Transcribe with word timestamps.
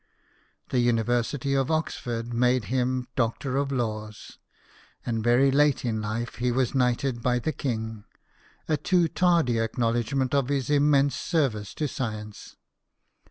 The 0.69 0.79
University 0.79 1.53
of 1.53 1.69
Oxford 1.69 2.33
made 2.33 2.63
him 2.73 3.07
Doctor 3.15 3.55
of 3.55 3.71
Laws, 3.71 4.39
and 5.05 5.23
very 5.23 5.51
late 5.51 5.85
in 5.85 6.01
life 6.01 6.37
he 6.37 6.51
was 6.51 6.73
knighted 6.73 7.21
by 7.21 7.37
the 7.37 7.51
king 7.53 8.05
a 8.67 8.77
too 8.77 9.07
tardy 9.07 9.53
WILLIAM 9.57 9.67
HERSCHEL, 9.75 9.93
BANDSMAN. 9.93 10.19
113 10.21 10.21
acknowledgment 10.25 10.33
of 10.33 10.49
his 10.49 10.69
immense 10.75 11.15
services 11.15 11.75
to 11.75 11.87
science. 11.87 12.55